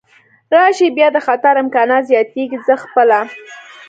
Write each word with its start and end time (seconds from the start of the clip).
راشي، 0.53 0.87
بیا 0.97 1.07
د 1.13 1.17
خطر 1.27 1.53
امکانات 1.63 2.03
زیاتېږي، 2.09 2.57
زه 2.67 2.75
خپله. 2.83 3.19